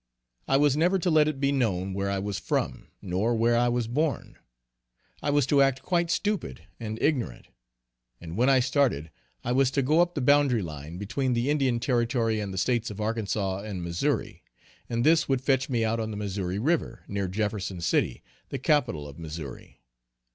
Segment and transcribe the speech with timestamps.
[0.47, 3.67] I was never to let it be known where I was from, nor where I
[3.69, 4.35] was born.
[5.21, 7.49] I was to act quite stupid and ignorant.
[8.19, 9.11] And when I started
[9.43, 12.89] I was to go up the boundary line, between the Indian Territory and the States
[12.89, 14.41] of Arkansas and Missouri,
[14.89, 19.07] and this would fetch me out on the Missouri river, near Jefferson city, the capital
[19.07, 19.79] of Missouri.